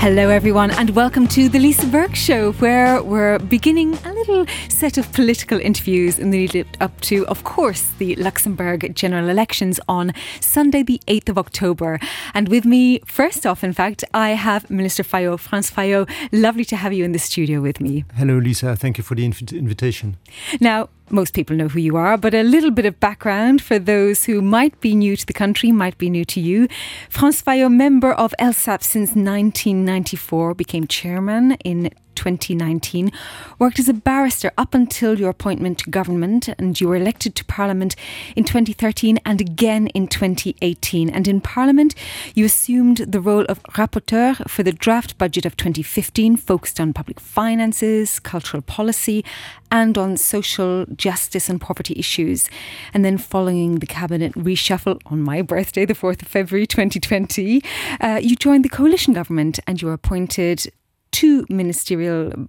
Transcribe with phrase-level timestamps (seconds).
[0.00, 4.98] Hello, everyone, and welcome to the Lisa Burke Show, where we're beginning a little set
[4.98, 10.12] of political interviews in the lead up to, of course, the Luxembourg general elections on
[10.40, 11.98] Sunday, the 8th of October.
[12.34, 16.10] And with me, first off, in fact, I have Minister Fayot, Franz Fayot.
[16.32, 18.04] Lovely to have you in the studio with me.
[18.16, 18.76] Hello, Lisa.
[18.76, 20.16] Thank you for the inv- invitation.
[20.60, 24.24] Now, most people know who you are, but a little bit of background for those
[24.24, 26.68] who might be new to the country, might be new to you.
[27.08, 33.10] Franz Fayot, member of LSAP since 1994, became chairman in 2019,
[33.58, 37.44] worked as a barrister up until your appointment to government, and you were elected to
[37.46, 37.96] Parliament
[38.36, 41.08] in 2013 and again in 2018.
[41.08, 41.94] And in Parliament,
[42.34, 47.18] you assumed the role of rapporteur for the draft budget of 2015, focused on public
[47.18, 49.24] finances, cultural policy,
[49.70, 52.50] and on social justice and poverty issues.
[52.92, 57.62] And then, following the cabinet reshuffle on my birthday, the 4th of February 2020,
[58.00, 60.70] uh, you joined the coalition government and you were appointed
[61.12, 62.48] two ministerial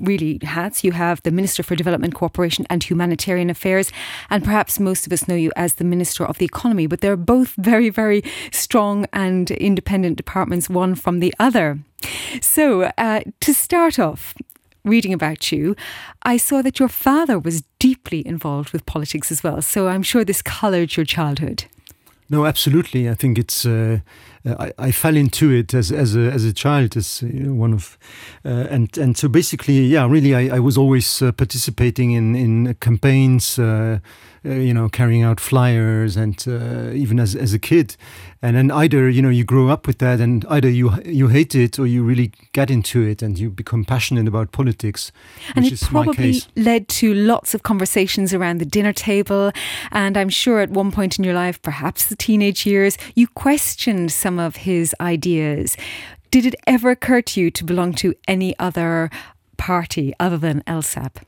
[0.00, 0.84] really hats.
[0.84, 3.92] You have the Minister for Development Cooperation and Humanitarian Affairs,
[4.30, 7.16] and perhaps most of us know you as the Minister of the Economy, but they're
[7.16, 11.78] both very, very strong and independent departments, one from the other.
[12.40, 14.34] So, uh, to start off,
[14.84, 15.76] reading about you,
[16.22, 19.62] I saw that your father was deeply involved with politics as well.
[19.62, 21.64] So, I'm sure this coloured your childhood.
[22.28, 23.10] No, absolutely.
[23.10, 23.66] I think it's.
[23.66, 24.00] Uh,
[24.44, 27.72] I, I, fell into it as as a as a child, as you know, one
[27.72, 27.96] of,
[28.44, 32.74] uh, and and so basically, yeah, really, I, I was always uh, participating in in
[32.80, 33.58] campaigns,
[34.44, 37.96] uh, you know, carrying out flyers, and uh, even as as a kid,
[38.42, 41.54] and then either you know you grow up with that, and either you you hate
[41.54, 45.12] it or you really get into it, and you become passionate about politics.
[45.54, 49.52] And it probably led to lots of conversations around the dinner table,
[49.92, 54.10] and I'm sure at one point in your life, perhaps the teenage years, you questioned
[54.10, 55.76] some of his ideas.
[56.32, 59.10] Did it ever occur to you to belong to any other
[59.56, 61.18] party other than LSAP?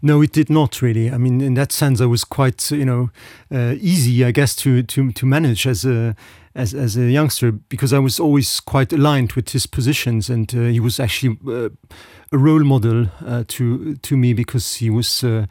[0.00, 1.10] No, it did not really.
[1.10, 3.10] I mean, in that sense, I was quite, you know,
[3.54, 6.16] uh, easy, I guess, to to to manage as a
[6.54, 10.62] as as a youngster because I was always quite aligned with his positions, and uh,
[10.62, 11.68] he was actually uh,
[12.32, 15.46] a role model uh, to to me because he was uh,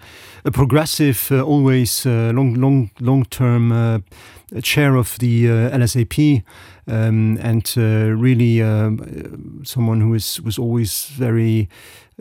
[0.46, 4.04] a progressive, uh, always long long long term
[4.62, 6.44] chair of the LSAP.
[6.88, 8.60] Um, and really
[9.64, 11.70] someone who was was always very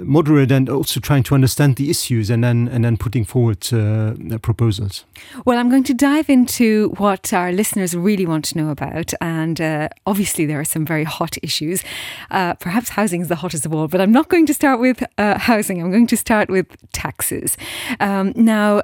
[0.05, 4.39] moderate and also trying to understand the issues and then and then putting forward uh,
[4.39, 5.05] proposals.
[5.45, 9.61] Well, I'm going to dive into what our listeners really want to know about, and
[9.61, 11.85] uh, obviously there are some very hot issues.
[12.31, 15.03] Uh, perhaps housing is the hottest of all, but I'm not going to start with
[15.19, 15.81] uh, housing.
[15.81, 17.57] I'm going to start with taxes.
[18.01, 18.83] Um, now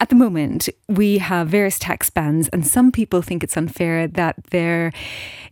[0.00, 4.36] at the moment, we have various tax bands, and some people think it's unfair that
[4.50, 4.92] there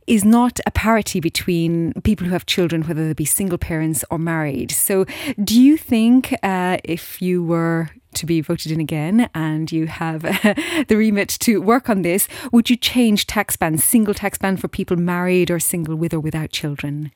[0.06, 4.18] is not a parity between people who have children, whether they be single parents or
[4.18, 4.70] married.
[4.70, 5.04] So,
[5.42, 10.22] do you think uh, if you were to be voted in again and you have
[10.88, 14.68] the remit to work on this, would you change tax bands, single tax band for
[14.68, 17.10] people married or single with or without children?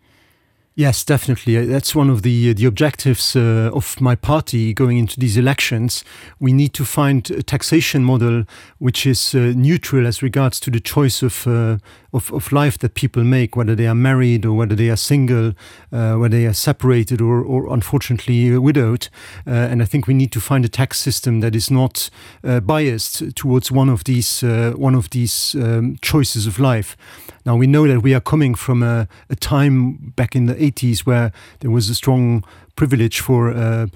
[0.80, 1.58] Yes, definitely.
[1.58, 5.36] Uh, that's one of the uh, the objectives uh, of my party going into these
[5.36, 6.04] elections.
[6.38, 8.44] We need to find a taxation model
[8.78, 11.76] which is uh, neutral as regards to the choice of, uh,
[12.14, 15.52] of, of life that people make, whether they are married or whether they are single,
[15.92, 19.10] uh, whether they are separated or, or unfortunately widowed.
[19.44, 22.08] and I think we need to find a tax system that is not
[22.42, 24.42] biased towards one of these
[24.76, 26.97] one of these um, choices of life.
[27.45, 31.01] Now we know that we are coming from a, a time back in the 80s
[31.01, 32.45] where there was a strong
[32.77, 33.87] privilege for uh,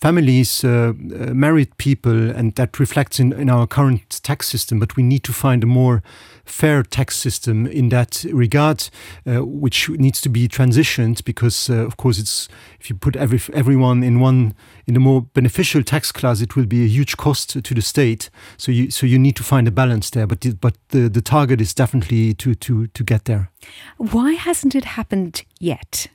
[0.00, 4.78] families, uh, uh, married people, and that reflects in, in our current tax system.
[4.78, 6.02] But we need to find a more
[6.44, 8.88] fair tax system in that regard,
[9.26, 12.48] uh, which needs to be transitioned because, uh, of course, it's
[12.80, 14.54] if you put every everyone in one
[14.86, 18.30] in a more beneficial tax class, it will be a huge cost to the state.
[18.56, 20.26] So you so you need to find a balance there.
[20.26, 23.50] But the, but the the target is definitely to to to get there.
[23.96, 26.08] Why hasn't it happened yet?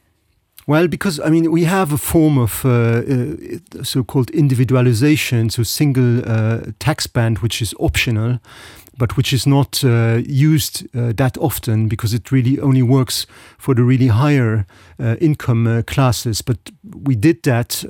[0.65, 6.21] Well, because I mean, we have a form of uh, uh, so-called individualization, so single
[6.25, 8.39] uh, tax band, which is optional,
[8.97, 13.25] but which is not uh, used uh, that often because it really only works
[13.57, 14.65] for the really higher
[14.99, 16.41] uh, income classes.
[16.41, 17.83] But we did that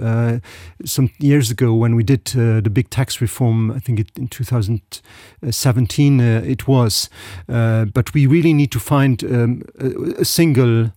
[0.84, 3.70] some years ago when we did the big tax reform.
[3.70, 7.10] I think it, in 2017 it was,
[7.48, 10.92] but we really need to find um, a, a single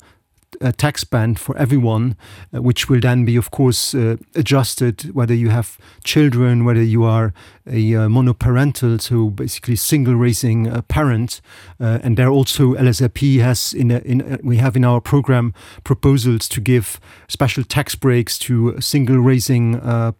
[0.60, 2.16] uh, tax band for everyone,
[2.54, 7.04] uh, which will then be, of course, uh, adjusted whether you have children, whether you
[7.04, 7.32] are
[7.66, 11.40] a uh, monoparental, so basically single raising a parent.
[11.80, 15.52] Uh, and there also LSAP has in, a, in a, we have in our program
[15.84, 20.12] proposals to give special tax breaks to single raising uh,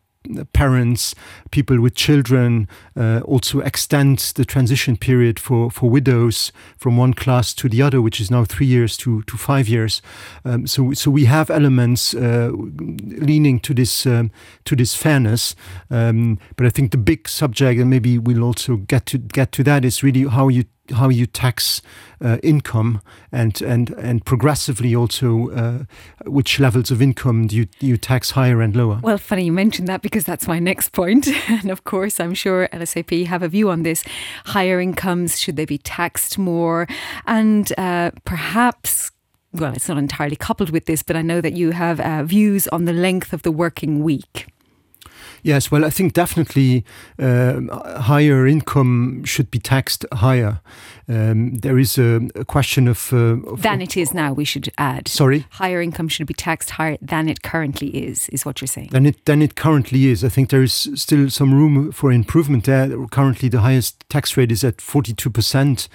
[0.52, 1.14] parents,
[1.50, 7.54] people with children, uh, also extend the transition period for, for widows from one class
[7.54, 10.02] to the other, which is now three years to, to five years.
[10.44, 14.30] Um, so, so we have elements uh, leaning to this um,
[14.64, 15.54] to this fairness.
[15.90, 19.64] Um, but I think the big subject, and maybe we'll also get to get to
[19.64, 21.82] that, is really how you how you tax
[22.20, 23.02] uh, income
[23.32, 25.84] and and and progressively also uh,
[26.24, 29.00] which levels of income do you, you tax higher and lower?
[29.02, 31.28] Well funny you mentioned that because that's my next point.
[31.48, 34.04] And of course I'm sure LSAP have a view on this.
[34.46, 36.86] Higher incomes should they be taxed more?
[37.26, 39.10] And uh, perhaps
[39.52, 42.68] well it's not entirely coupled with this but I know that you have uh, views
[42.68, 44.46] on the length of the working week
[45.46, 46.84] Yes, well, I think definitely
[47.20, 47.60] uh,
[48.00, 50.60] higher income should be taxed higher.
[51.08, 54.32] Um, there is a, a question of, uh, of than it is now.
[54.32, 55.06] We should add.
[55.06, 58.28] Sorry, higher income should be taxed higher than it currently is.
[58.30, 58.88] Is what you're saying?
[58.90, 60.24] Than it than it currently is.
[60.24, 63.06] I think there is still some room for improvement there.
[63.06, 65.88] Currently, the highest tax rate is at 42 percent,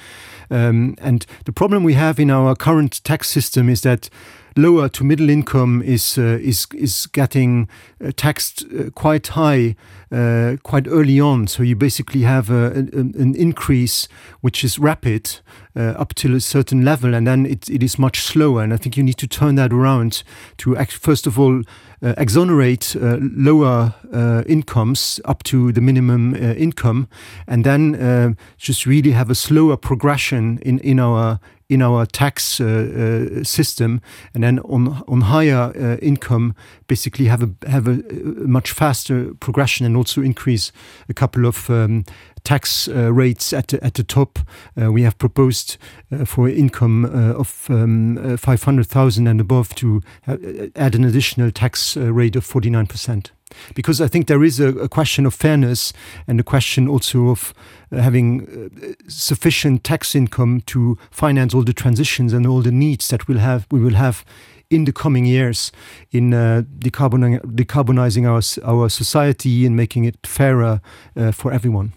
[0.49, 4.09] um, and the problem we have in our current tax system is that
[4.55, 7.69] lower to middle income is uh, is is getting
[8.03, 9.75] uh, taxed uh, quite high
[10.11, 11.47] uh, quite early on.
[11.47, 14.07] So you basically have a, a, an increase
[14.41, 15.39] which is rapid
[15.75, 18.61] uh, up to a certain level and then it, it is much slower.
[18.61, 20.23] And I think you need to turn that around
[20.57, 21.63] to act first of all
[22.03, 27.07] uh, exonerate uh, lower uh, incomes up to the minimum uh, income
[27.47, 31.39] and then uh, just really have a slower progression in in our
[31.71, 34.01] in our tax uh, uh, system
[34.33, 36.53] and then on on higher uh, income
[36.87, 38.03] basically have a have a,
[38.45, 40.73] much faster progression and also increase
[41.07, 42.03] a couple of um,
[42.43, 44.39] tax uh, rates at the, at the top
[44.81, 45.77] uh, we have proposed
[46.11, 50.37] uh, for income uh, of um, uh, 500,000 and above to uh,
[50.75, 53.31] add an additional tax rate of 49 percent
[53.75, 55.91] because I think there is a, a question of fairness
[56.25, 57.53] and a question also of
[57.91, 63.39] having sufficient tax income to finance all the transitions and all the needs that we'll
[63.39, 64.23] have we will have
[64.71, 65.71] in the coming years
[66.11, 68.41] in uh, decarbonizing, decarbonizing our,
[68.73, 70.81] our society and making it fairer
[71.15, 71.91] uh, for everyone.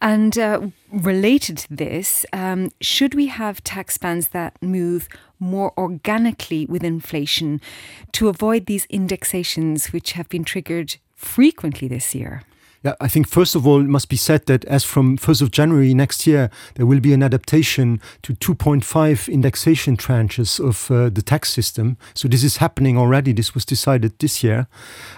[0.00, 5.08] And uh, related to this, um, should we have tax bands that move
[5.40, 7.60] more organically with inflation
[8.12, 12.42] to avoid these indexations which have been triggered frequently this year?
[12.84, 15.50] Yeah, I think first of all it must be said that as from 1st of
[15.50, 21.20] January next year there will be an adaptation to 2.5 indexation tranches of uh, the
[21.22, 21.96] tax system.
[22.14, 23.32] So this is happening already.
[23.32, 24.68] This was decided this year.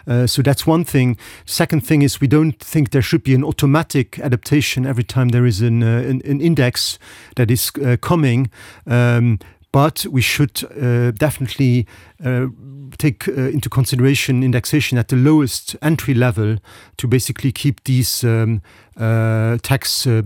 [0.07, 1.19] Uh, so that's one thing.
[1.45, 5.45] Second thing is we don't think there should be an automatic adaptation every time there
[5.45, 6.99] is an, uh, an, an index
[7.37, 8.51] that is uh, coming.
[8.87, 9.39] Um,
[9.73, 11.87] but we should uh, definitely
[12.25, 12.47] uh,
[12.99, 16.57] take uh, into consideration indexation at the lowest entry level
[16.97, 18.63] to basically keep these um,
[18.97, 20.23] uh, tax uh,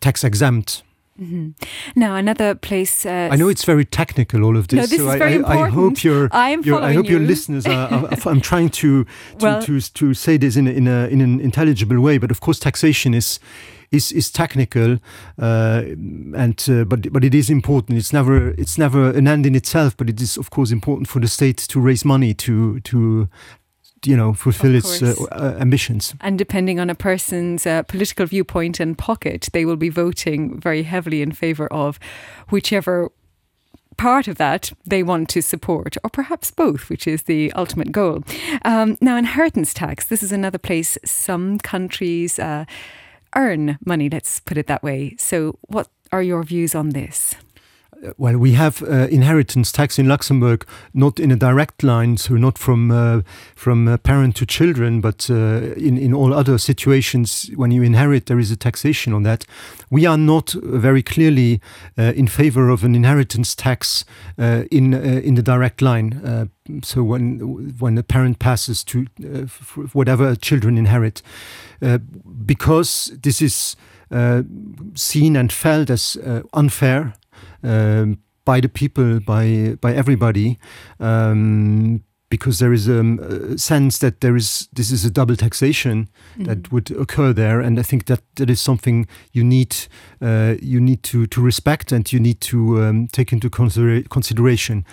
[0.00, 0.82] tax exempt.
[1.16, 1.54] Mm -hmm.
[1.94, 5.12] Now another place uh, I know it's very technical all of this, no, this so
[5.12, 5.72] is very I, important.
[5.72, 7.18] I hope you're, I'm you're I hope you.
[7.18, 9.04] your listeners are, are I'm trying to
[9.38, 12.30] to, Well- to to say this in a, in a in an intelligible way but
[12.30, 13.40] of course taxation is
[13.94, 14.98] is is technical
[15.38, 15.82] uh,
[16.36, 17.98] and uh, but but it is important.
[17.98, 21.20] It's never it's never an end in itself but it is of course important for
[21.20, 23.28] the state to raise money to to
[24.06, 26.14] you know fulfill its uh, uh, ambitions.
[26.20, 30.82] And depending on a person's uh, political viewpoint and pocket, they will be voting very
[30.82, 31.98] heavily in favour of
[32.50, 33.10] whichever
[33.96, 38.22] part of that they want to support, or perhaps both, which is the ultimate goal.
[38.64, 42.64] Um, now, inheritance tax, this is another place some countries uh,
[43.36, 45.14] earn money, let's put it that way.
[45.18, 47.34] So, what are your views on this?
[48.16, 52.58] Well, we have uh, inheritance tax in Luxembourg, not in a direct line, so not
[52.58, 53.22] from uh,
[53.54, 58.26] from uh, parent to children, but uh, in in all other situations when you inherit,
[58.26, 59.44] there is a taxation on that.
[59.90, 61.60] We are not very clearly
[61.98, 64.04] uh, in favor of an inheritance tax
[64.38, 66.50] uh, in in the direct line.
[66.82, 69.06] So when when the parent passes to
[69.92, 71.22] whatever children inherit,
[72.46, 73.76] because this is
[74.94, 76.18] seen and felt as
[76.52, 77.14] unfair
[77.62, 80.58] um, by the people, by by everybody,
[81.00, 86.08] um, because there is um, a sense that there is this is a double taxation
[86.32, 86.44] mm-hmm.
[86.44, 89.76] that would occur there, and I think that that is something you need
[90.20, 94.84] uh, you need to to respect and you need to um, take into considera- consideration.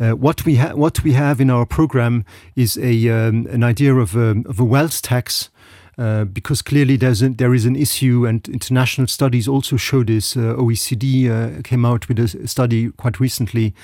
[0.00, 2.24] Uh, what we ha- what we have in our program
[2.56, 5.50] is a um, an idea of a, of a wealth tax.
[5.98, 10.36] Uh, because clearly there's a, there is an issue, and international studies also show this.
[10.36, 13.74] Uh, OECD uh, came out with a study quite recently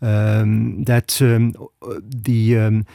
[0.00, 1.54] um, that um,
[2.00, 2.86] the um,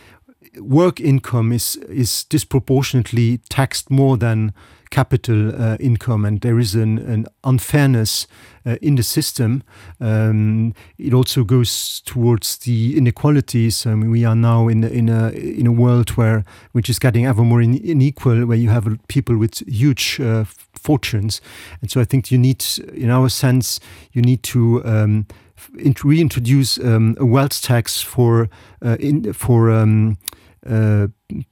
[0.60, 4.54] work income is is disproportionately taxed more than
[4.90, 8.28] capital uh, income, and there is an, an unfairness
[8.66, 9.64] uh, in the system.
[10.00, 13.86] Um, it also goes towards the inequalities.
[13.86, 16.44] I mean, we are now in in a in a world where
[16.74, 20.44] which is getting ever more unequal, where you have people with huge uh,
[20.74, 21.42] fortunes,
[21.82, 23.80] and so I think you need, in our sense,
[24.12, 25.26] you need to um,
[26.04, 28.50] reintroduce um, a wealth tax for
[28.84, 30.18] uh, in, for um,
[30.66, 31.08] uh,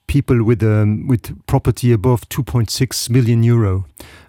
[0.06, 3.86] people with um, with property above 2.6 million euro.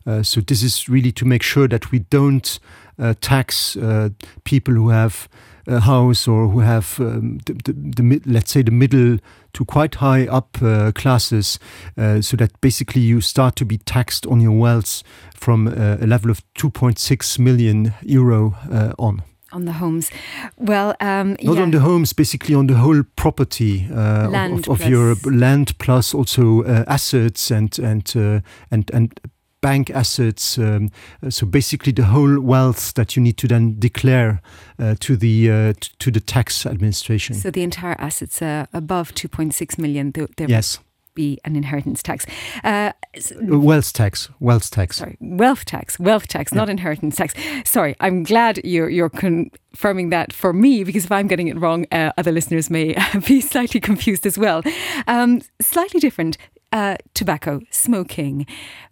[0.07, 2.59] Uh, so this is really to make sure that we don't
[2.99, 4.09] uh, tax uh,
[4.45, 5.29] people who have
[5.67, 9.19] a house or who have um, the, the, the, let's say the middle
[9.53, 11.59] to quite high up uh, classes,
[11.97, 15.03] so that basically you start to be taxed on your wealth
[15.35, 18.57] from a level of 2.6 million euro
[18.99, 20.11] on on the homes.
[20.57, 21.63] Well, um, not yeah.
[21.63, 26.63] on the homes, basically on the whole property uh, of, of your land, plus also
[26.63, 28.41] uh, assets and and uh,
[28.71, 29.21] and and
[29.61, 30.59] bank assets.
[30.59, 30.91] Um,
[31.29, 34.41] so basically, the whole wealth that you need to then declare
[34.79, 37.37] uh, to the uh, to the tax administration.
[37.37, 40.13] So the entire assets are above two point six million.
[40.39, 40.79] yes
[41.15, 42.27] be an inheritance tax.
[42.65, 44.29] Uh, uh, wealth tax.
[44.41, 44.97] Wealth tax.
[44.99, 45.99] Sorry, wealth tax.
[45.99, 46.59] Wealth tax, yeah.
[46.59, 47.35] not inheritance tax.
[47.65, 51.87] Sorry, I'm glad you're you're confirming that for me because if I'm getting it wrong,
[51.93, 54.63] uh, other listeners may be slightly confused as well.
[55.07, 56.37] Um, slightly different.
[56.73, 58.47] Uh, tobacco, smoking.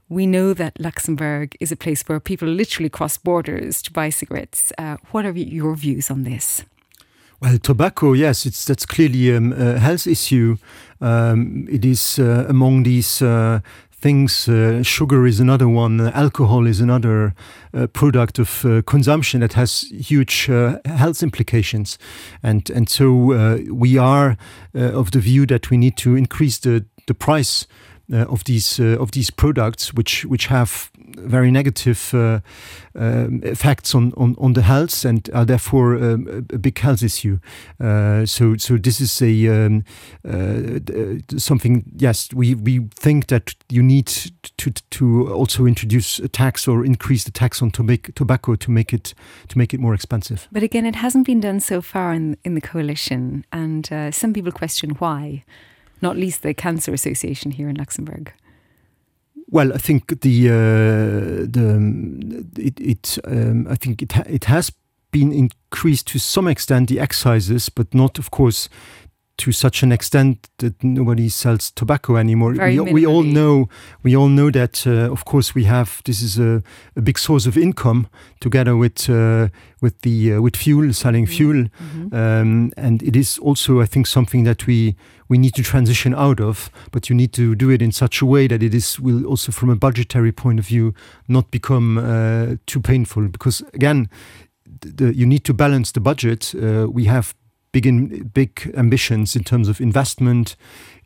[0.08, 4.72] We know that Luxembourg is a place where people literally cross borders to buy cigarettes.
[4.78, 6.64] Uh, what are your views on this?
[7.40, 10.56] Well, tobacco, yes, it's that's clearly um, a health issue.
[11.00, 13.60] Um, it is uh, among these uh,
[13.92, 14.48] things.
[14.48, 16.00] Uh, sugar is another one.
[16.00, 17.34] alcohol is another
[17.72, 21.96] uh, product of uh, consumption that has huge uh, health implications,
[22.42, 23.12] and and so
[23.70, 24.36] we are
[24.74, 27.68] of the view that we need to increase the the price
[28.12, 32.40] uh, of these uh, of these products, which which have very negative uh,
[32.94, 37.38] um, effects on, on, on the health and are therefore um, a, big health issue.
[37.80, 39.84] Uh, so so this is a um,
[40.28, 41.84] uh, something.
[41.96, 44.06] Yes, we we think that you need
[44.56, 49.14] to to also introduce a tax or increase the tax on tobacco to make it
[49.48, 50.48] to make it more expensive.
[50.52, 54.32] But again, it hasn't been done so far in in the coalition, and uh, some
[54.32, 55.44] people question why
[56.02, 58.32] not least the Cancer Association here in Luxembourg?
[59.50, 64.72] Well, I think the uh, the it, it um, I think it ha it has
[65.10, 68.68] been increased to some extent the excises, but not, of course,
[69.38, 72.52] to such an extent that nobody sells tobacco anymore.
[72.52, 73.68] We, we, all know
[74.02, 76.62] we all know that uh, of course we have this is a,
[76.96, 78.08] a, big source of income
[78.40, 79.48] together with uh,
[79.80, 81.36] with the uh, with fuel selling mm-hmm.
[81.36, 81.70] fuel, mm
[82.10, 82.40] -hmm.
[82.40, 84.94] um, and it is also I think something that we
[85.28, 86.70] we need to transition out of.
[86.90, 89.52] But you need to do it in such a way that it is will also
[89.52, 90.92] from a budgetary point of view
[91.26, 94.08] not become uh, too painful because again.
[94.96, 96.54] The, you need to balance the budget.
[96.54, 97.34] Uh, we have
[97.72, 100.56] big in, big ambitions in terms of investment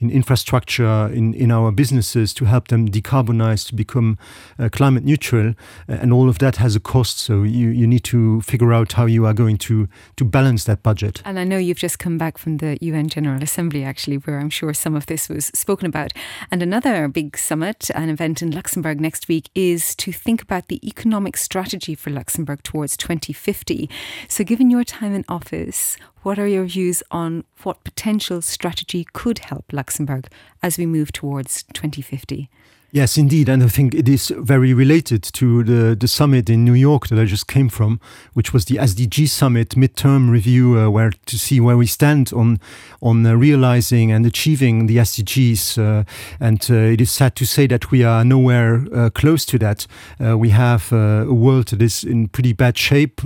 [0.02, 4.18] in infrastructure in, in our businesses to help them decarbonize to become
[4.59, 5.50] uh, climate neutral
[5.88, 7.18] uh, and all of that has a cost.
[7.18, 10.82] So you, you need to figure out how you are going to to balance that
[10.82, 11.23] budget.
[11.25, 14.50] And I know you've just come back from the UN General Assembly actually where I'm
[14.50, 16.12] sure some of this was spoken about.
[16.50, 20.87] And another big summit an event in Luxembourg next week is to think about the
[20.87, 23.88] economic strategy for Luxembourg towards 2050
[24.28, 29.40] so given your time in office what are your views on what potential strategy could
[29.40, 30.28] help Luxembourg
[30.62, 32.49] as we move towards 2050?
[32.95, 33.49] Yes, indeed.
[33.49, 37.19] And I think it is very related to the, the summit in New York that
[37.19, 37.99] I just came from,
[38.35, 42.61] which was the SDG summit midterm review, uh, where to see where we stand on
[43.00, 45.78] on uh, realizing and achieving the SDGs.
[45.78, 46.04] Uh,
[46.38, 49.87] and uh, it is sad to say that we are nowhere uh, close to that.
[50.23, 53.23] Uh, we have a world that is in pretty bad shape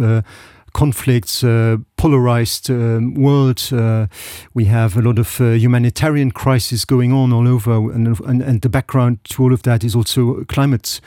[0.76, 3.68] conflicts, uh, polarized um, world.
[3.72, 4.06] Uh,
[4.54, 8.62] we have a lot of uh, humanitarian crisis going on all over, and, and, and,
[8.62, 11.00] the background to all of that is also climate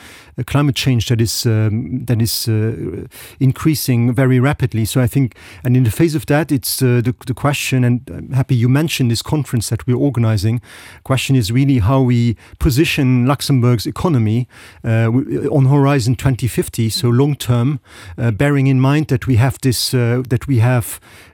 [0.45, 3.07] climate change that is um, that is uh,
[3.39, 4.85] increasing very rapidly.
[4.85, 7.83] So I think, and in the face of that, it's uh, the, the question.
[7.83, 10.61] And I'm happy you mentioned this conference that we're organizing.
[11.03, 14.47] Question is really how we position Luxembourg's economy
[14.83, 15.09] uh,
[15.51, 17.79] on horizon 2050, so long term,
[18.17, 20.88] uh, bearing in mind that we have this uh, that we have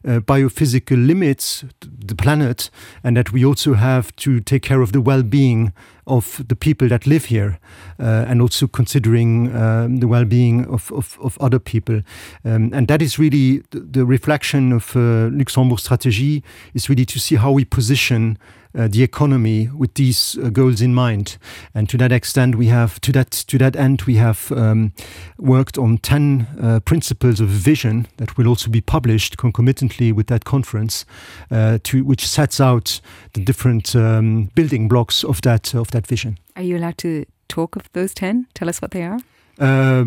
[0.07, 2.69] uh, biophysical limits, the planet,
[3.03, 5.71] and that we also have to take care of the well-being
[6.07, 7.59] of the people that live here
[8.00, 12.01] uh, and also considering um, the well-being of, of, of, other people.
[12.43, 16.43] Um, and that is really the, the reflection of uh, Luxembourg strategy
[16.74, 18.38] is really to see how we position
[18.77, 21.38] uh, the economy with these uh, goals in mind.
[21.74, 24.91] And to that extent, we have to that to that end we have um,
[25.38, 30.44] worked on ten uh, principles of vision that will also be published concomitantly with that
[30.44, 31.05] conference,
[31.51, 33.01] uh, to which sets out
[33.34, 36.38] the different um, building blocks of that of that vision.
[36.55, 38.48] Are you allowed to talk of those ten?
[38.53, 39.20] Tell us what they are.
[39.59, 40.05] Uh,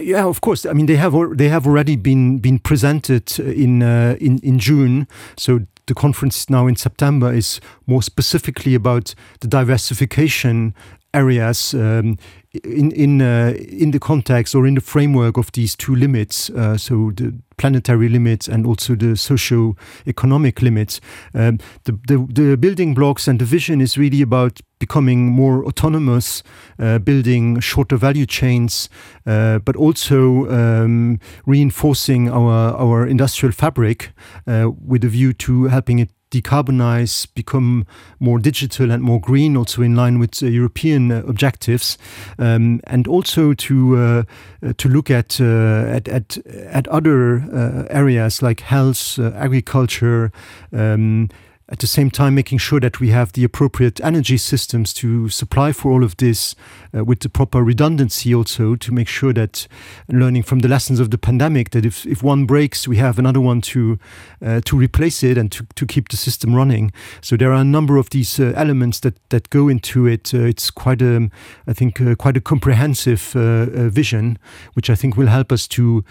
[0.00, 0.66] yeah, of course.
[0.66, 5.06] I mean, they have they have already been been presented in uh, in in June.
[5.36, 10.74] So the conference now in September is more specifically about the diversification
[11.14, 12.18] areas um,
[12.52, 16.76] in in uh, in the context or in the framework of these two limits, uh,
[16.76, 21.00] so the planetary limits and also the socio-economic limits.
[21.34, 26.42] Um, the, the, the building blocks and the vision is really about becoming more autonomous,
[26.78, 28.88] uh, building shorter value chains,
[29.26, 34.12] uh, but also um, reinforcing our our industrial fabric
[34.46, 37.86] uh, with a view to helping it decarbonize, become
[38.20, 41.98] more digital and more green, also in line with uh, European uh, objectives,
[42.38, 44.22] um, and also to uh,
[44.62, 46.38] uh to look at, uh, at at
[46.70, 50.30] at other uh, areas like health, agriculture.
[50.72, 51.28] Um,
[51.70, 55.70] at the same time making sure that we have the appropriate energy systems to supply
[55.70, 56.54] for all of this
[56.96, 59.68] uh, with the proper redundancy also to make sure that
[60.08, 63.40] learning from the lessons of the pandemic that if, if one breaks we have another
[63.40, 63.98] one to
[64.44, 66.92] uh, to replace it and to, to keep the system running.
[67.20, 70.32] So there are a number of these uh, elements that that go into it.
[70.32, 71.30] Uh, it's quite a
[71.66, 74.38] I think uh, quite a comprehensive uh, vision
[74.72, 76.04] which I think will help us to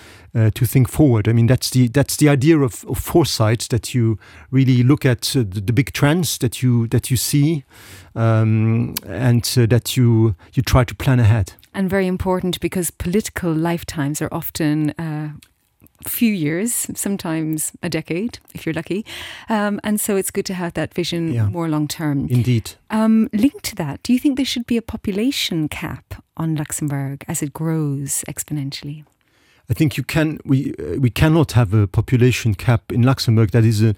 [0.53, 1.27] to think forward.
[1.27, 4.19] I mean that's the that's the idea of, of foresight that you
[4.51, 7.63] really look at the, the big trends that you that you see
[8.15, 11.53] um, and uh, that you you try to plan ahead.
[11.73, 15.29] And very important because political lifetimes are often uh
[16.05, 19.05] few years sometimes a decade if you're lucky.
[19.49, 21.49] Um, and so it's good to have that vision yeah.
[21.49, 22.73] more long term indeed.
[22.89, 27.25] Um, linked to that do you think there should be a population cap on Luxembourg
[27.27, 29.05] as it grows exponentially
[29.69, 33.65] I think you can we uh, we cannot have a population cap in Luxembourg that
[33.65, 33.95] is a,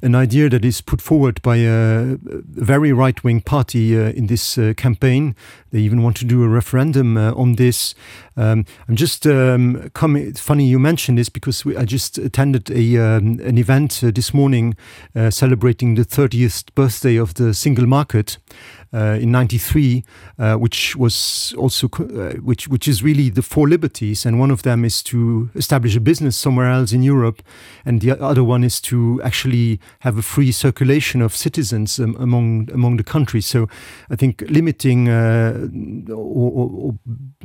[0.00, 2.16] an idea that is put forward by a,
[2.54, 5.34] very right-wing party uh, in this uh, campaign.
[5.72, 7.96] They even want to do a referendum uh, on this.
[8.36, 12.96] Um, I'm just um, coming funny you mentioned this because we, I just attended a
[12.98, 14.76] um, an event uh, this morning
[15.16, 18.38] uh, celebrating the 30th birthday of the single market.
[18.77, 20.04] uh, in 93
[20.38, 24.62] uh, which was also uh, which which is really the four liberties and one of
[24.62, 27.42] them is to establish a business somewhere else in Europe
[27.84, 32.70] and the other one is to actually have a free circulation of citizens um, among
[32.72, 33.68] among the countries so
[34.10, 35.68] I think limiting uh,
[36.08, 36.94] or, or, or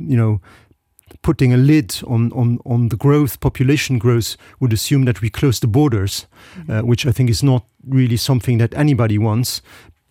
[0.00, 0.40] you know
[1.22, 5.60] putting a lid on, on, on the growth population growth would assume that we close
[5.60, 6.26] the borders
[6.56, 6.78] mm -hmm.
[6.78, 9.62] uh, which I think is not really something that anybody wants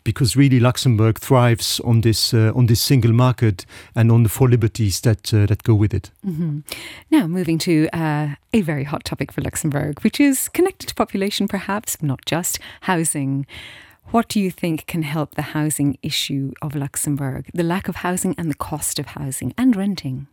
[0.03, 4.49] because really Luxembourg thrives on this uh, on this single market and on the four
[4.49, 6.11] liberties that uh, that go with it.
[6.21, 6.63] Mm -hmm.
[7.09, 11.47] Now moving to uh, a very hot topic for Luxembourg, which is connected to population
[11.47, 13.45] perhaps not just housing.
[14.11, 18.35] What do you think can help the housing issue of Luxembourg, the lack of housing
[18.37, 20.27] and the cost of housing and renting?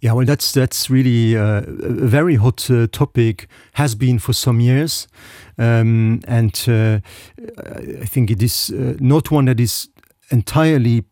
[0.00, 4.60] Yeah, well, that's that's really uh, a very hot uh, topic has been for some
[4.60, 5.08] years.
[5.56, 7.00] Um, and uh,
[8.02, 9.88] I think it is uh, not one that is
[10.30, 11.04] entirely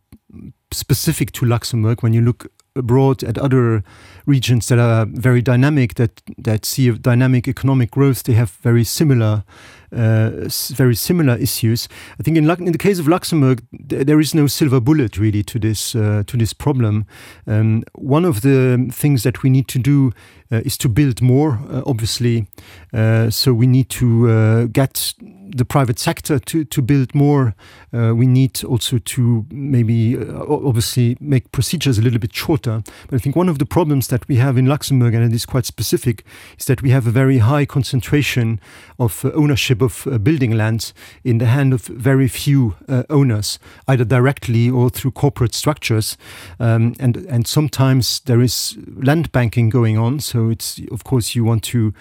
[0.72, 2.02] specific to Luxembourg.
[2.02, 3.82] When you look abroad at other
[4.26, 8.84] regions that are very dynamic that that see a dynamic economic growth they have very
[8.84, 9.44] similar
[9.92, 11.88] very similar issues.
[12.18, 15.42] I think in, in the case of Luxembourg th there is no silver bullet really
[15.44, 17.04] to this uh, to this problem.
[17.46, 20.12] Um, one of the things that we need to do
[20.50, 22.46] uh, is to build more uh, obviously.
[22.92, 25.14] Uh, so we need to uh, get
[25.48, 27.54] the private sector to, to build more.
[27.92, 32.82] Uh, we need also to maybe uh, obviously make procedures a little bit shorter.
[33.08, 35.46] But I think one of the problems that we have in Luxembourg, and it is
[35.46, 36.24] quite specific,
[36.58, 38.60] is that we have a very high concentration
[38.98, 43.58] of uh, ownership of uh, building lands in the hand of very few uh, owners,
[43.88, 46.16] either directly or through corporate structures.
[46.58, 50.20] Um, and, and sometimes there is land banking going on.
[50.20, 51.92] So it's, of course, you want to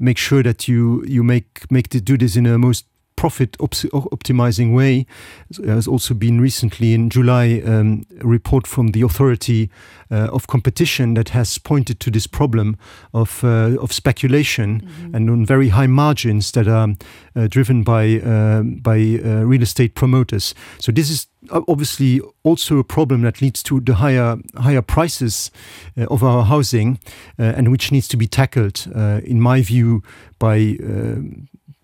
[0.00, 2.86] make sure that you you make make to do this in a most
[3.20, 3.74] profit op
[4.12, 5.06] optimizing way
[5.50, 9.68] There has also been recently in July um, a report from the authority
[10.10, 12.76] uh, of competition that has pointed to this problem
[13.12, 15.14] of uh, of speculation mm -hmm.
[15.14, 16.94] and on very high margins that are
[17.36, 22.84] uh, driven by uh, by uh, real estate promoters so this is obviously also a
[22.84, 25.50] problem that leads to the higher higher prices
[25.96, 26.98] uh, of our housing
[27.38, 30.02] uh, and which needs to be tackled uh, in my view
[30.38, 31.16] by uh,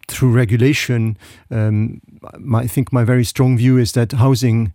[0.09, 1.17] through regulation.
[1.51, 2.01] Um,
[2.39, 4.73] my, I think my very strong view is that housing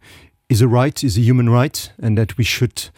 [0.50, 2.90] is a right is a human right and that we should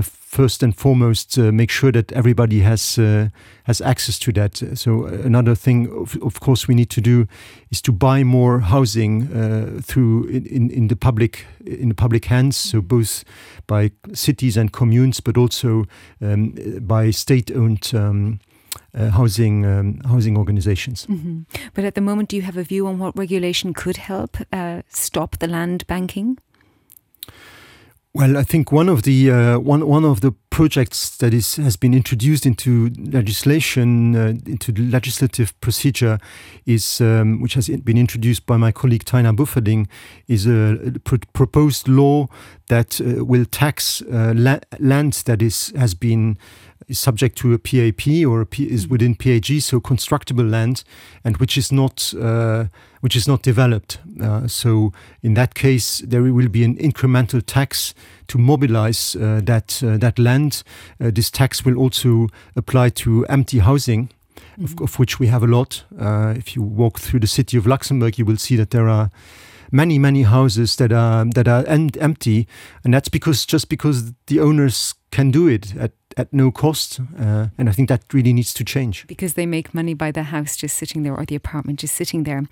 [0.00, 3.28] first and foremost uh, make sure that everybody has uh,
[3.64, 7.26] has access to that so another thing of, of course we need to do
[7.70, 12.26] is to buy more housing uh, through in, in, in the public in the public
[12.26, 13.24] hands so both
[13.66, 15.84] by cities and communes but also
[16.20, 18.38] um, by state-owned um,
[18.94, 21.06] uh, housing um, housing organizations.
[21.08, 21.44] Mm -hmm.
[21.74, 24.78] But at the moment, do you have a view on what regulation could help uh,
[24.88, 26.38] stop the land banking?
[28.16, 31.76] Well, I think one of the uh, one one of the projects that is has
[31.76, 36.18] been introduced into legislation uh, into legislative procedure
[36.64, 39.86] is um, which has been introduced by my colleague Taina Bofferding
[40.28, 42.26] is a pr proposed law
[42.68, 46.36] that uh, will tax uh, la land that is has been
[46.88, 48.92] is subject to a PAP or a P is mm-hmm.
[48.92, 50.84] within PAG so constructible land
[51.24, 52.66] and which is not uh,
[53.00, 57.94] which is not developed uh, so in that case there will be an incremental tax
[58.28, 60.62] to mobilize uh, that uh, that land
[61.00, 64.64] uh, this tax will also apply to empty housing mm -hmm.
[64.64, 64.84] of, mm-hmm.
[64.84, 68.18] of which we have a lot uh, if you walk through the city of Luxembourg
[68.18, 69.10] you will see that there are
[69.72, 72.46] many many houses that are that are empty.
[72.84, 77.48] And that's because just because the owners can do it at at no cost uh,
[77.58, 79.06] and I think that really needs to change.
[79.06, 82.24] Because they make money by the house just sitting there or the apartment just sitting
[82.24, 82.44] there.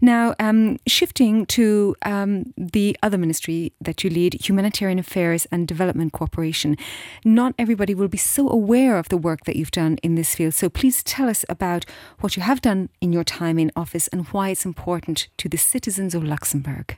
[0.00, 6.12] Now um, shifting to um, the other ministry that you lead humanitarian affairs and development
[6.12, 6.76] cooperation
[7.24, 10.54] not everybody will be so aware of the work that you've done in this field.
[10.54, 11.84] So please tell us about
[12.20, 15.58] what you have done in your time in office and why it's important to the
[15.58, 16.96] citizens of Luxembourg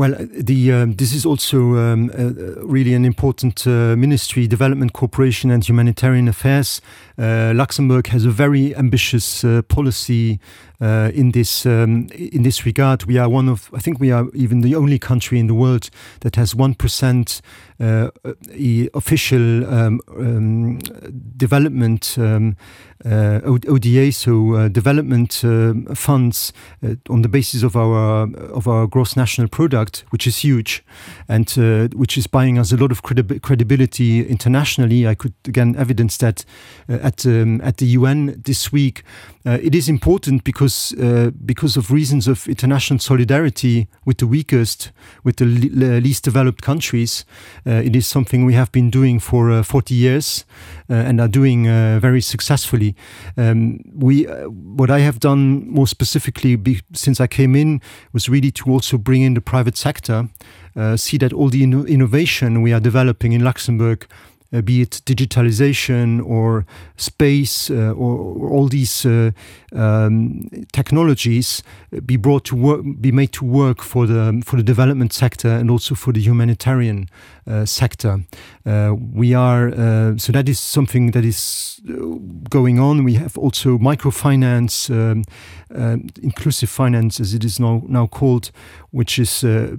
[0.00, 5.50] Well, the, um, this is also um, uh, really an important uh, ministry, development cooperation
[5.50, 6.80] and humanitarian affairs.
[7.18, 10.40] Uh, Luxembourg has a very ambitious uh, policy
[10.80, 13.04] uh, in this um, in this regard.
[13.04, 15.90] We are one of I think we are even the only country in the world
[16.20, 17.40] that has one percent
[17.80, 18.10] uh,
[18.94, 20.78] official um, um,
[21.36, 22.56] development um,
[23.04, 28.86] uh, ODA, so uh, development uh, funds uh, on the basis of our of our
[28.86, 30.84] gross national product, which is huge
[31.26, 31.50] and
[31.94, 35.06] which is buying us a lot of credi credibility internationally.
[35.06, 36.44] I could again evidence that
[36.88, 39.02] at um, at the UN this week.
[39.46, 44.92] It is important because uh, because of reasons of international solidarity with the weakest
[45.24, 47.24] with the le least developed countries
[47.66, 50.44] uh, it is something we have been doing for uh, 40 years
[50.90, 52.96] uh, and are doing uh, very successfully.
[53.36, 57.80] Um, we uh, what I have done more specifically be, since I came in
[58.12, 60.28] was really to also bring in the private sector
[60.96, 64.06] see that all the inno innovation we are developing in Luxembourg
[64.52, 69.30] uh, be it digitalization or space uh, or, or all these uh,
[69.72, 71.62] um, technologies
[71.96, 75.48] uh, be brought to work be made to work for the for the development sector
[75.48, 77.08] and also for the humanitarian
[77.46, 78.20] uh, sector.
[78.66, 79.70] Uh, we are
[80.18, 81.80] so that is something that is
[82.50, 83.04] going on.
[83.04, 85.24] We have also microfinance um,
[86.22, 88.50] inclusive finance as it is now now called
[88.90, 89.78] which is a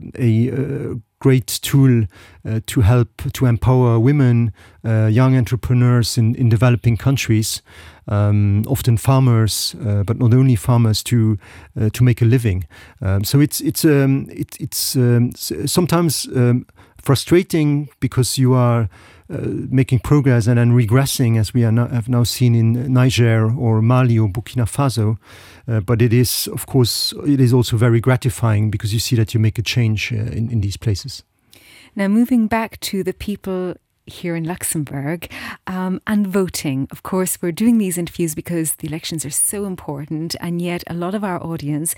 [1.22, 2.06] great tool
[2.46, 4.52] uh, to help to empower women
[4.84, 7.62] uh, young entrepreneurs in, in developing countries
[8.08, 11.38] um, often farmers uh, but not only farmers to
[11.80, 12.66] uh, to make a living.
[13.02, 15.32] Um, so it's it's um, it, it's um,
[15.66, 16.66] sometimes um,
[16.98, 18.90] frustrating because you are
[19.70, 24.20] making progress and then regressing as we now, have now seen in Niger or Mali
[24.20, 25.18] or Burkina Faso.
[25.68, 29.34] Uh, but it is of course it is also very gratifying because you see that
[29.34, 31.24] you make a change uh, in, in these places.
[31.96, 33.76] Now moving back to the people
[34.12, 35.32] here in Luxembourg
[35.68, 36.88] um, and voting.
[36.92, 40.94] Of course, we're doing these interviews because the elections are so important, and yet a
[40.94, 41.96] lot of our audience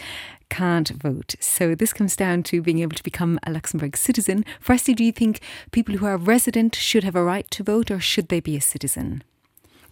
[0.49, 1.35] can't vote.
[1.39, 4.45] So this comes down to being able to become a Luxembourg citizen.
[4.59, 7.99] Firstly, do you think people who are resident should have a right to vote, or
[7.99, 9.23] should they be a citizen?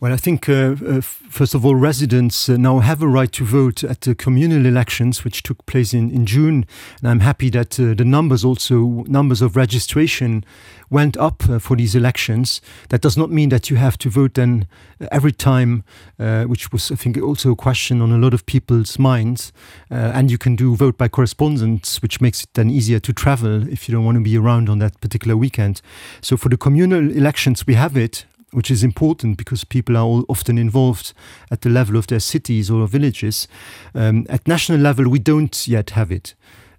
[0.02, 3.46] Well, I think, uh, uh, first of all, residents uh, now have a right to
[3.46, 6.66] vote at the communal elections, which took place in, in June.
[7.02, 10.44] And I'm happy that uh, the numbers also, numbers of registration
[10.90, 12.62] went up uh, for these elections.
[12.90, 14.66] That does not mean that you have to vote then
[15.00, 15.84] uh, every time,
[16.18, 19.54] which was, I think, also a question on a lot of people's minds.
[19.92, 23.88] and you can do vote by correspondence, which makes it then easier to travel if
[23.88, 25.80] you don't want to be around on that particular weekend.
[26.22, 30.58] So for the communal elections, we have it which is important because people are often
[30.58, 31.14] involved
[31.50, 33.48] at the level of their cities or villages.
[33.96, 36.36] Um, at national level, we don't yet have it.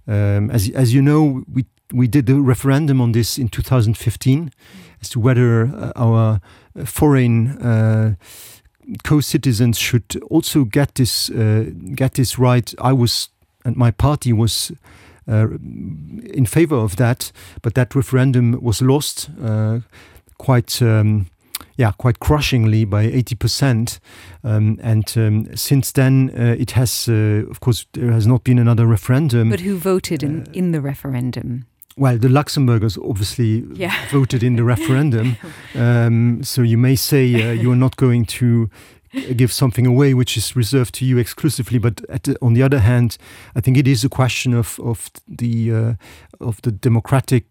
[0.07, 4.51] Um, as, as you know, we, we did the referendum on this in 2015
[5.01, 6.41] as to whether uh, our
[6.79, 8.15] uh, foreign uh,
[9.05, 12.75] co-citizens should also get this uh, get this right.
[12.81, 13.29] I was
[13.65, 14.73] and my party was
[15.29, 15.49] uh,
[16.35, 17.31] in favor of that,
[17.63, 19.81] but that referendum was lost uh,
[20.39, 21.27] quite um,
[21.77, 23.99] yeah, quite crushingly by 80%.
[24.45, 28.59] Um, and um, since then, uh, it has, uh, of course, there has not been
[28.59, 29.51] another referendum.
[29.51, 31.67] But who voted in, uh, in the referendum?
[31.97, 33.95] Well, the Luxembourgers obviously yeah.
[34.11, 35.37] voted in the referendum.
[35.75, 38.69] Um, so you may say uh, you're not going to
[39.13, 41.79] give something away which is reserved to you exclusively.
[41.79, 43.17] But the, on the other hand,
[43.55, 45.95] I think it is a question of of the uh,
[46.41, 47.47] of the democratic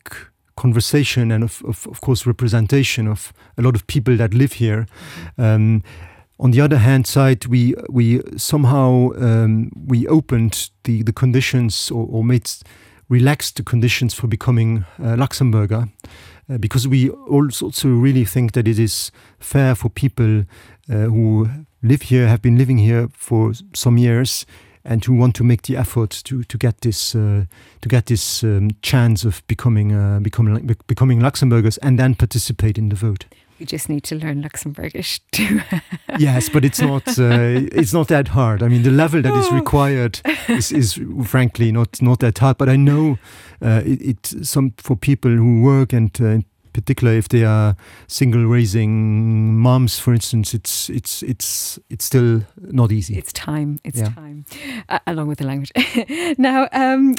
[0.55, 4.85] conversation and of, of, of, course representation of a lot of people that live here.
[5.37, 5.83] Um,
[6.39, 12.07] on the other hand side, we we somehow um, we opened the the conditions or,
[12.09, 12.49] or, made
[13.09, 15.89] relaxed the conditions for becoming a Luxembourger.
[16.49, 20.43] Uh, because we also really think that it is fair for people
[20.89, 21.47] uh, who
[21.83, 24.45] live here, have been living here for some years,
[24.83, 27.45] and who want to make the effort to to get this uh,
[27.81, 32.89] to get this um, chance of becoming uh, becoming becoming Luxembourgers and then participate in
[32.89, 33.25] the vote.
[33.59, 35.61] We just need to learn Luxembourgish too.
[36.17, 38.63] yes, but it's not uh, it's not that hard.
[38.63, 39.55] I mean, the level that is oh.
[39.55, 42.57] required is, is frankly not not that hard.
[42.57, 43.19] But I know
[43.61, 47.75] uh, it, it, some for people who work and particularly if they are
[48.07, 53.17] single raising moms, for instance, it's it's it's it's still not easy.
[53.17, 53.79] It's time.
[53.83, 54.09] It's yeah.
[54.09, 54.45] time,
[54.89, 55.71] uh, along with the language.
[56.37, 57.15] now, um,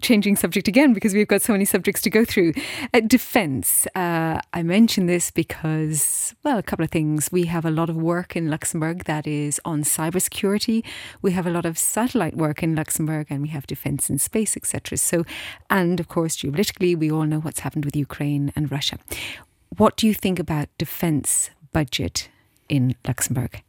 [0.00, 2.52] changing subject again because we've got so many subjects to go through.
[2.94, 3.86] Uh, defense.
[3.94, 7.30] Uh, I mention this because, well, a couple of things.
[7.32, 10.84] We have a lot of work in Luxembourg that is on cybersecurity.
[11.20, 14.56] We have a lot of satellite work in Luxembourg, and we have defense and space,
[14.56, 14.98] etc.
[14.98, 15.24] So,
[15.68, 18.98] and of course, geopolitically, we all know what's happened with Ukraine and Russia.
[19.76, 22.28] What do you think about defense budget
[22.68, 23.62] in Luxembourg?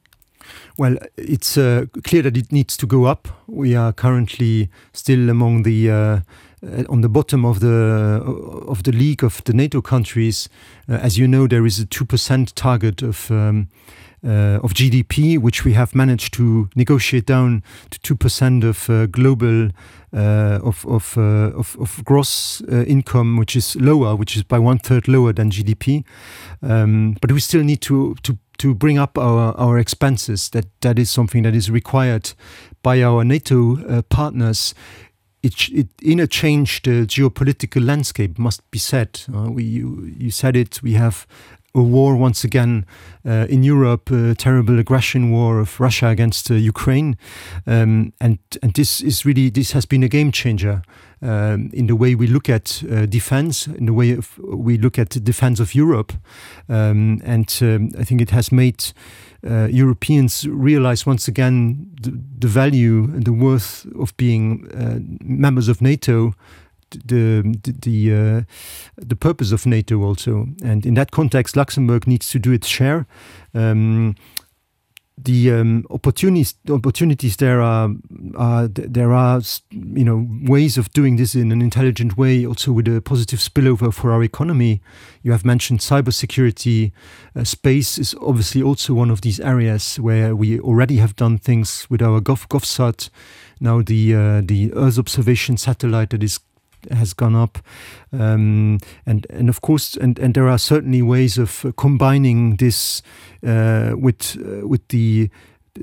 [0.78, 3.28] Well, it's uh, clear that it needs to go up.
[3.48, 6.20] We are currently still among the uh,
[6.62, 10.50] uh on the bottom of the uh, of the league of the NATO countries.
[10.88, 13.30] Uh, as you know, there is a two percent target of.
[13.32, 13.68] Um,
[14.22, 19.70] uh, of GDP, which we have managed to negotiate down to two percent of global
[20.12, 25.32] of of, of, of gross income, which is lower, which is by one third lower
[25.32, 26.04] than GDP.
[26.62, 30.50] Um, but we still need to to to bring up our, our expenses.
[30.50, 32.34] That that is something that is required
[32.84, 34.74] by our NATO uh, partners.
[35.42, 39.22] It, it, in a changed uh, geopolitical landscape, must be said.
[39.34, 40.84] Uh, we you, you said it.
[40.84, 41.26] We have
[41.74, 42.86] a war once again
[43.26, 47.18] uh, in Europe, a terrible aggression war of Russia against uh, Ukraine,
[47.68, 50.82] um, and and this is really this has been a game changer
[51.22, 54.98] um, in the way we look at uh, defense, in the way of, we look
[54.98, 56.14] at the defense of Europe,
[56.68, 58.94] um, and um, I think it has made.
[59.42, 65.70] Uh, Europeans realize once again the, the, value and the worth of being uh, members
[65.70, 66.34] of NATO
[66.90, 68.46] the the the,
[69.08, 73.06] uh, purpose of NATO also, and in that context, Luxembourg needs to do its share.
[73.54, 74.16] Um,
[75.24, 77.90] the um, opportunities opportunities there are,
[78.36, 82.88] are there are you know ways of doing this in an intelligent way also with
[82.88, 84.82] a positive spillover for our economy.
[85.22, 86.92] You have mentioned cybersecurity.
[87.36, 91.88] Uh, space is obviously also one of these areas where we already have done things
[91.90, 93.10] with our Gov GovSat.
[93.60, 96.40] Now the uh, the Earth observation satellite that is
[96.92, 97.60] has gone up,
[98.12, 103.02] um, and and of course, and and there are certainly ways of combining this
[103.46, 105.30] uh, with uh, with the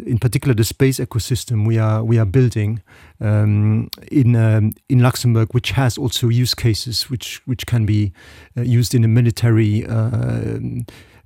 [0.06, 2.82] in particular the space ecosystem we are we are building
[3.20, 8.12] um, in um, in Luxembourg, which has also use cases which which can be
[8.56, 10.59] uh, used in a military uh,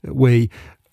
[0.04, 0.48] way.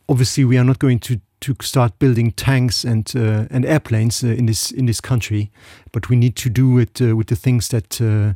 [0.09, 4.27] Obviously, we are not going to to start building tanks and uh, and airplanes uh,
[4.27, 5.51] in this in this country,
[5.91, 8.33] but we need to do it uh, with the things that uh,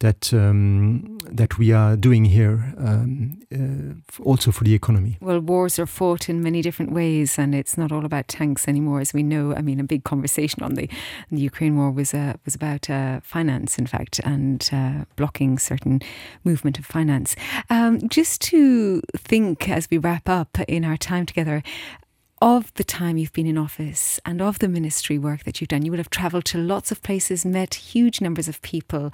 [0.00, 5.16] that um, that we are doing here, um, uh, also for the economy.
[5.20, 9.00] Well, wars are fought in many different ways, and it's not all about tanks anymore,
[9.00, 9.54] as we know.
[9.54, 10.88] I mean, a big conversation on the,
[11.30, 12.86] the Ukraine war was uh, was about
[13.22, 14.68] finance, in fact, and
[15.16, 16.00] blocking certain
[16.42, 17.36] movement of finance.
[17.68, 21.62] Um, just to think as we wrap up in our time together,
[22.40, 25.84] of the time you've been in office and of the ministry work that you've done,
[25.84, 29.12] you will have travelled to lots of places, met huge numbers of people.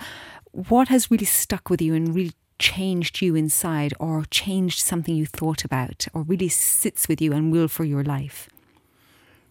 [0.53, 5.27] What has really stuck with you and really changed you inside or changed something you
[5.27, 8.49] thought about or really sits with you and will for your life?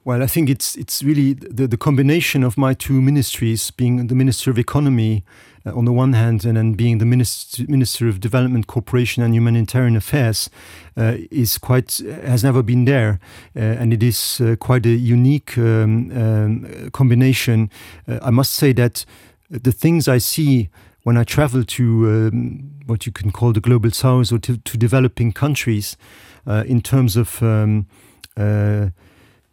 [0.06, 4.14] Well, I think it's it's really the, the combination of my two ministries, being the
[4.14, 5.24] Minister of Economy
[5.66, 9.34] uh, on the one hand, and then being the Minister, Minister of Development, Cooperation and
[9.34, 10.50] Humanitarian Affairs,
[10.96, 13.20] uh, is quite has never been there,
[13.56, 17.70] uh, and it is uh, quite a unique um, um, combination.
[18.08, 19.06] Uh, I must say that
[19.50, 20.70] the things I see
[21.04, 24.78] when I travel to um, what you can call the global south or to, to
[24.78, 25.98] developing countries,
[26.48, 27.42] in terms of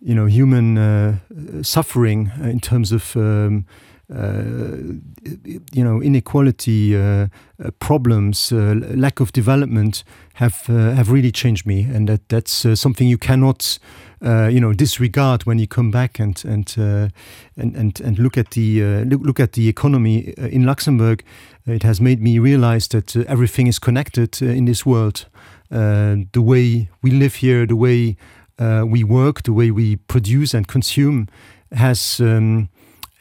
[0.04, 3.64] you know human suffering in terms of um,
[4.08, 7.28] you know inequality uh,
[7.64, 11.82] uh, problems uh, lack of development have have really changed me.
[11.82, 13.78] And that that's something you cannot
[14.20, 19.04] you know disregard when you come back and and and, and and look at the
[19.04, 21.22] look, look at the economy in Luxembourg.
[21.66, 25.26] It has made me realize that everything is connected in this world.
[25.70, 28.16] The way we live here the way
[28.58, 31.28] uh, we work, the way we produce and consume,
[31.72, 32.68] has um,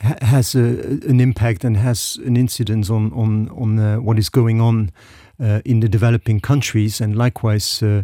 [0.01, 0.59] ha has a,
[1.09, 4.91] an impact and has an incidence on on on uh, what is going on
[5.41, 8.03] uh, in the developing countries, and likewise, uh,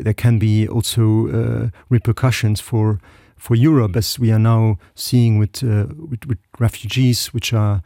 [0.00, 2.98] there can be also uh, repercussions for
[3.36, 7.82] for Europe, as we are now seeing with uh, with, with refugees, which are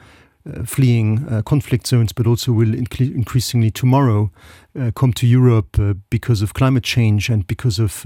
[0.65, 4.31] fleeing uh, conflict zones, but also will increasingly tomorrow
[4.79, 8.05] uh, come to Europe uh, because of climate change and because of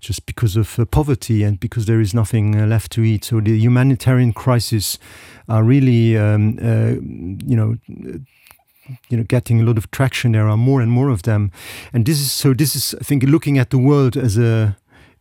[0.00, 3.24] just because of poverty and because there is nothing left to eat.
[3.24, 4.98] So the humanitarian crisis
[5.48, 6.58] are really, um,
[7.44, 7.76] you know,
[9.08, 11.50] you know getting a lot of traction there are more and more of them
[11.92, 14.76] and this is so this is I think looking at the world as a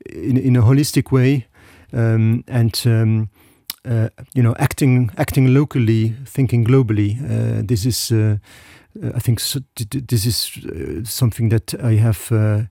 [0.06, 1.48] in, in a holistic way
[1.92, 3.30] um, and um,
[3.86, 8.12] uh, you know acting acting locally thinking globally uh, this is
[9.04, 12.64] uh, I think so, this is uh, something that I have uh,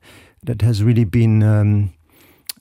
[0.43, 1.93] that has really been um,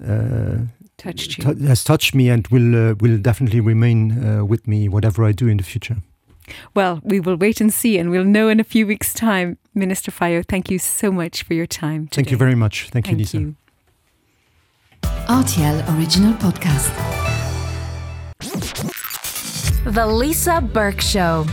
[0.05, 0.65] uh,
[0.97, 1.67] touched you.
[1.67, 5.63] has touched me and will will definitely remain with me whatever I do in the
[5.63, 5.97] future
[6.75, 10.11] well we will wait and see and we'll know in a few weeks time Minister
[10.11, 12.15] Fayot thank you so much for your time today.
[12.15, 13.55] thank you very much thank, thank you Lisa you.
[15.27, 17.22] RTL original podcast
[19.85, 21.45] The Lisa Burke Show.